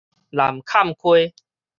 [0.31, 1.31] 南崁溪